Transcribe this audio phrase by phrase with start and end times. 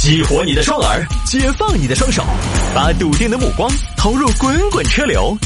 [0.00, 2.24] 激活你的双耳，解放你的双手，
[2.74, 5.36] 把笃定的目光投入滚滚车流。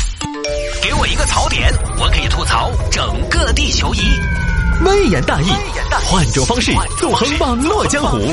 [0.80, 3.98] 给我一个槽点，我可以吐槽整个地球仪。
[4.84, 5.46] 微言大义，
[6.04, 6.70] 换种方式
[7.00, 8.32] 纵横网络江湖。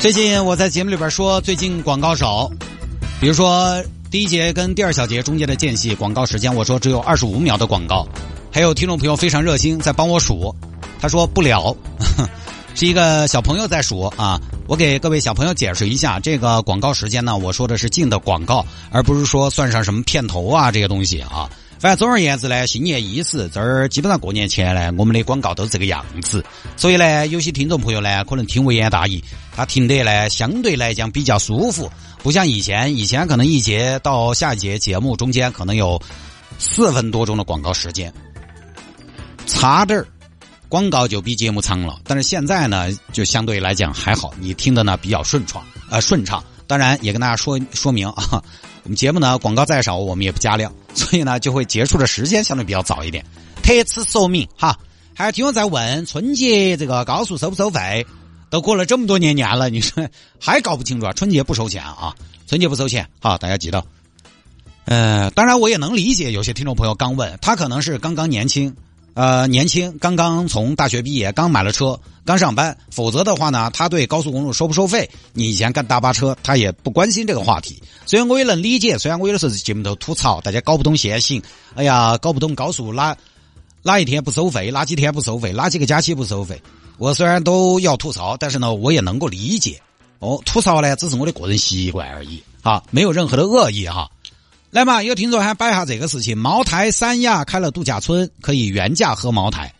[0.00, 2.50] 最近我在节目里边说，最近广告少，
[3.20, 3.80] 比如说
[4.16, 8.08] 第一节跟第二小节中间的间隙广告时间，我说只有二十五秒的广告。
[8.50, 10.56] 还有听众朋友非常热心，在帮我数，
[10.98, 11.76] 他说不了，
[12.74, 14.40] 是一个小朋友在数啊。
[14.68, 21.50] 我给各位小朋友解释一下，这个广告时间呢，我说的是进的广告，而不是说算上什么片头啊这些东西啊。
[21.78, 26.42] 反正总而言之呢，新年伊始，这儿基本上过年前呢，我们的广告都是这个样子。
[26.74, 29.22] 所以呢，有些听众朋友呢，可能听微言大义，
[29.54, 31.90] 他听得呢相对来讲比较舒服，
[32.22, 36.00] 不像以前，以前可能一节到下一节节目中间可能有
[36.58, 38.12] 四分多钟的广告时间，
[39.46, 40.06] 差点儿
[40.70, 42.00] 广告就比节目长了。
[42.04, 46.42] 但是现在呢，就相对来讲还好，你听的呢比较顺畅，呃顺畅。
[46.66, 48.42] 当然也跟大家说说明啊。
[48.86, 53.24] 我们节目呢，广告再少，我们也不加量， 所以呢，就会结束的时间相对比较早一点。
[53.64, 54.78] 特此说明哈。
[55.12, 58.06] 还有听友在问春节这个高速收不收费？
[58.48, 61.12] 都过了这么多年年了，你说还搞不清楚啊？
[61.14, 62.14] 春节不收钱啊？
[62.46, 63.84] 春节不收钱，好，大家记得。
[64.84, 68.72] 呃，当然我也能理解，有些听众朋友刚问，他可能是刚刚年轻。
[69.16, 72.76] 呃，年轻，刚刚从大学毕业，刚买了车，刚上班。
[72.90, 77.82] 否则的话呢，他对高速公路收不收费，你以前干大巴车，他也不关心这个话题。
[78.04, 81.42] 虽然我也能理解，虽然我有的时候在节目头吐槽，大家搞不懂限行，
[81.76, 83.16] 哎呀，搞不懂高速哪
[83.82, 86.60] 哪一天不收费，哪几天不收费，哪几个假期不收费。
[86.98, 89.80] 我虽然都要吐槽，但是呢，我也能够理解。
[90.18, 94.10] 哦，吐槽呢，只是我的个人习惯而已，哈，没有任何的恶意哈。
[94.70, 99.72] 来嘛，有听众还摆下这个事情：茅台、三亚开了度假村，可以原价喝茅台。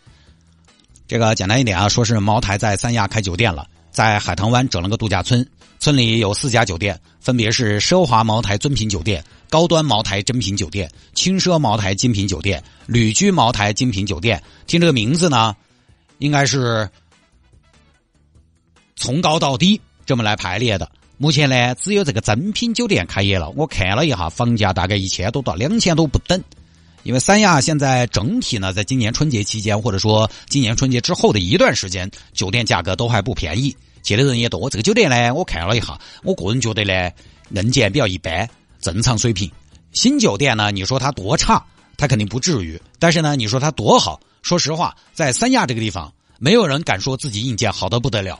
[1.07, 5.47] 这个简单一点啊，说是茅台在三亚开酒店了，在海棠湾整了个度假村，
[5.79, 14.43] 村里有四家酒店，分别是奢华茅台尊品酒店、高端茅台珍品酒店、轻奢茅台精品酒店、旅居茅台精品酒店。
[14.67, 15.55] 听这个名字呢，
[16.19, 16.89] 应该是
[18.95, 20.91] 从高到低这么来排列的。
[21.19, 23.49] 目前呢，只有这个珍品酒店开业了。
[23.57, 26.43] 我看了一下，房价大概一千多到两千多不等。
[27.05, 34.69] 因为三亚现在整体呢，在今年春节期间，或者说今年春节之后的一段时间，酒店价格都还不便宜，去的人也多。
[34.69, 37.11] 这个酒店呢，我看了一下，我个人觉得呢，
[37.51, 38.47] 硬件比较一般，
[38.81, 39.51] 正常水平。
[39.93, 41.65] 新酒店呢，你说它多差，
[41.97, 42.79] 它肯定不至于。
[42.99, 48.39] 但是呢，你说它多好，说实话，在三亚这个地方，没有人敢说自己硬件好的不得了。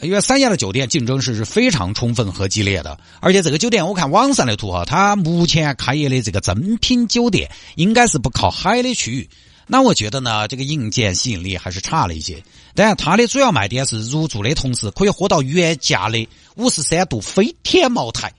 [0.00, 9.28] 因为三亚的酒店竞争是是非常充分和激烈的，而且这个酒店我看网上的图哈，它目前开业的这个珍品酒店应该是不靠海的区域，
[9.66, 12.42] 那我觉得呢，这个硬件吸引力还是差了一些。
[12.74, 18.32] 当然，它的主要卖点是入住的同时可以喝到原价的五十三度飞天茅台。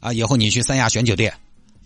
[0.00, 1.32] 啊，以后你去三亚选酒店，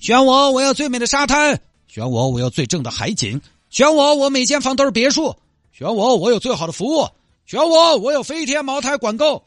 [0.00, 1.54] 选我，我要最美的沙滩；
[1.86, 3.38] 选我，我要最正的海景；
[3.70, 5.36] 选我，我每间房都是别墅；
[5.72, 7.08] 选我，我有最好的服务。
[7.50, 9.44] 选我，我有飞天茅台管够，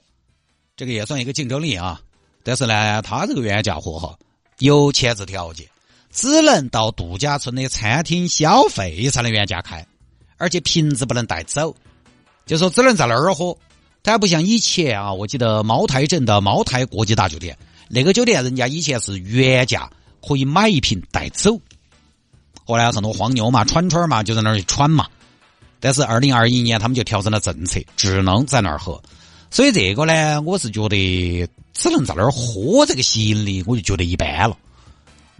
[0.75, 2.01] 这个也算一个竞争力啊。
[2.43, 4.19] 但是呢，他这个原价货哈
[4.59, 5.65] 有前置条件，
[6.11, 9.87] 只能到度假村的餐厅消费才能原价开，
[10.35, 11.73] 而且瓶子不能带走，
[12.45, 13.57] 就说只能在那儿喝。
[14.03, 19.89] 它不像以前啊，我记得茅台镇的茅台国际大酒店，那个酒店人家以前是原价
[20.27, 21.57] 可以买一瓶带走。
[22.65, 25.07] 后来很多黄牛嘛、串串嘛就在那儿去串嘛。
[25.83, 29.03] 但是二零二一年他们就调整了政策，只能在那儿喝。
[29.51, 34.57] 所以这个呢，我是觉得只能在那儿喝，这个吸引力我就觉得一般了。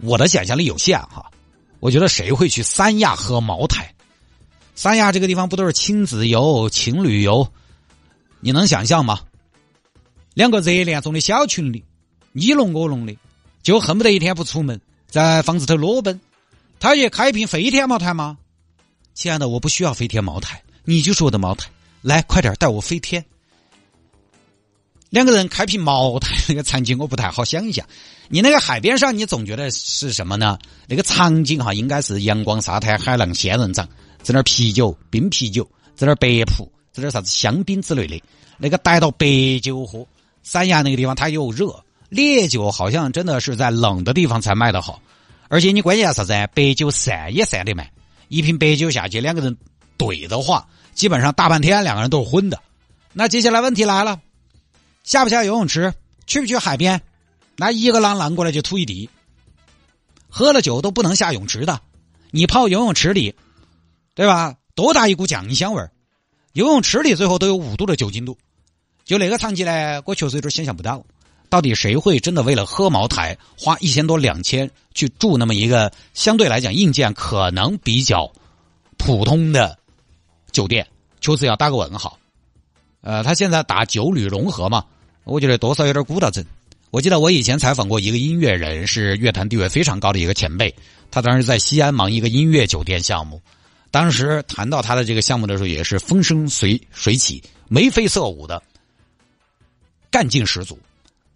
[0.02, 1.30] 我的想象力有限哈，
[1.80, 3.90] 我觉得谁会去三亚喝茅台？
[4.74, 7.48] 三亚这个地方不都是亲子游、情侣游？
[8.40, 9.20] 你能想象吗？
[10.34, 11.82] 两个热恋中的小情侣，
[12.32, 13.16] 你侬我侬的，
[13.62, 14.78] 就恨不得一天不出门，
[15.08, 16.20] 在房子头裸奔。
[16.78, 18.36] 他也开一瓶飞天茅台吗？
[19.14, 21.70] 亲爱的，我不需要飞天茅台，你就是我的茅台。
[22.02, 23.24] 来，快点带我飞天。
[25.08, 27.86] 两个人开瓶茅台那个场景，我不太好想象。
[28.28, 30.58] 你那个海边上，你总觉得是什么呢？
[30.88, 33.88] 那个场景哈，应该是阳光沙滩、海浪仙人掌，
[34.20, 35.64] 在那儿啤酒、冰啤酒，
[35.94, 38.20] 在那儿白葡，在那儿啥子香槟之类的。
[38.58, 39.26] 那个带到白
[39.62, 40.04] 酒喝，
[40.42, 41.72] 三亚那个地方它又热，
[42.08, 45.00] 烈酒好像真的是在冷的地方才卖的好。
[45.48, 46.32] 而且你关键啥子？
[46.52, 47.88] 白酒散也散得慢。
[48.34, 49.56] 一瓶白酒下去，两个人
[49.96, 52.60] 怼的话，基本上大半天两个人都是昏的。
[53.12, 54.20] 那接下来问题来了，
[55.04, 55.94] 下不下游泳池？
[56.26, 57.00] 去不去海边？
[57.54, 59.08] 那一个浪浪过来就吐一地。
[60.28, 61.80] 喝了酒都不能下泳池的。
[62.32, 63.32] 你泡游泳池里，
[64.16, 64.56] 对吧？
[64.74, 65.92] 多大一股酱香味儿！
[66.54, 68.36] 游泳池里最后都有五度的酒精度，
[69.04, 71.06] 就那个场景呢，我确实有点想象不到，
[71.54, 78.28] 到底谁会真的为了喝茅台花一千多两千去住那么一个相对来讲硬件可能比较
[78.96, 79.78] 普通的
[80.50, 80.84] 酒店？
[81.20, 82.18] 确实要打个问号。
[83.02, 84.84] 呃，他现在打酒旅融合嘛，
[85.22, 86.44] 我觉得多少有点孤岛症。
[86.90, 90.74] 我记得我以前采访过一个音乐人，是乐坛地位非常高的一个前辈，
[91.08, 93.40] 他当时在西安忙一个音乐酒店项目。
[93.92, 98.60] 当时谈到他的这个项目的时候，也是风生水水起、眉飞色舞的，
[100.10, 100.76] 干劲十足。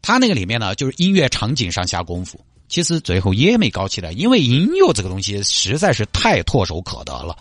[0.09, 7.37] 他那个里面呢，就是音乐场景上下功夫，其实最后也没搞起来，因为音乐这个东西实在是太唾手可得了。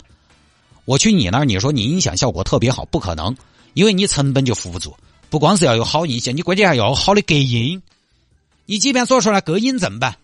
[0.84, 3.34] 我去你那儿，你说你音响效果特别好，不可能，
[3.72, 4.94] 因为你成本就付不住。
[5.30, 7.80] 不光是要有好音响，你关键还要有好的隔音。
[8.66, 10.16] 你即便说出来隔音怎么办？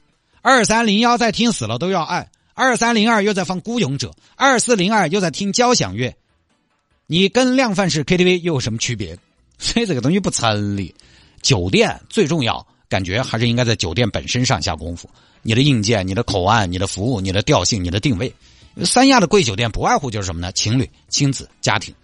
[0.42, 2.28] 二三零幺在听死了都要爱。
[2.52, 6.14] 二三零二又在放《孤勇者》，二四零二又在听交响乐，
[7.06, 9.16] 你跟量贩式 KTV 又有什么区别？
[9.58, 10.94] 所以这个东西不成立。
[11.44, 15.08] 酒店最重要，感觉还是应该在酒店本身上下功夫。
[15.42, 18.34] 你的硬件、你的口岸、你的服务、你的调性、你的定位。
[18.82, 20.50] 三亚的贵酒店不外乎就是什么呢？
[20.52, 21.94] 情侣、亲子、家庭。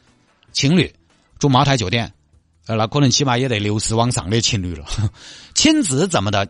[0.52, 0.92] 情侣
[1.38, 2.12] 住茅台酒店，
[2.66, 4.84] 呃，那可能起码也得六十往上的情侣了。
[5.56, 6.46] 亲子怎么的？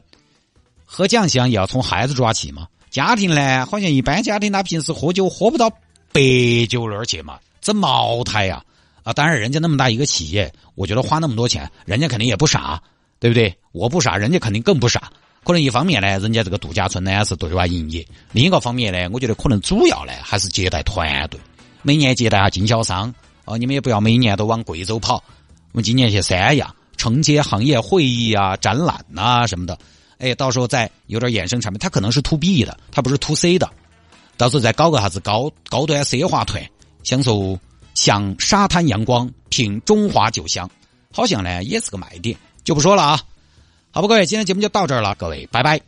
[0.85, 2.67] 喝酱香也要从孩子抓起嘛。
[2.91, 5.71] 家庭呢，好像一般家庭他平时喝酒喝不到
[6.13, 6.21] 白
[6.69, 8.65] 酒那儿去嘛，整茅台呀，
[9.03, 12.83] 啊当然人家那么大一个企业，我觉得花那么多钱，人家肯定也不傻，
[13.19, 13.55] 对不对？
[13.73, 15.13] 我不傻，人家肯定更不傻。
[15.43, 18.03] 可能一方面呢，人家这个度假村呢是对外营业；
[18.33, 21.41] 另一个方面呢，我觉得可能主要呢还是接待团队，
[21.83, 23.15] 每年接待下经销商。
[23.47, 25.17] 哦，你们也不要每年都往贵州跑，
[25.73, 29.79] 我们今年去三亚承接行业会议啊、展览啊什么的。
[30.19, 33.69] 哎，到时候再有点衍生产品，它可能是 to B 的，它不是 to C 的。
[34.37, 36.63] 到时候再搞个啥子高高端奢华团，
[37.03, 37.59] 享受
[37.95, 40.71] 享沙滩阳光，品中华酒香，
[41.13, 43.21] 好像呢也是个卖点，就不说了啊。
[43.91, 45.81] 好吧，各位，今天节目就到这儿了，各位，拜拜。